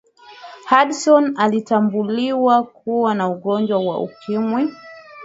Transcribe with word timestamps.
hudson 0.69 1.33
aliatambuliwa 1.37 2.63
kuwa 2.63 3.15
na 3.15 3.27
ugonjwa 3.29 3.79
wa 3.85 3.99
ukimwi 3.99 4.73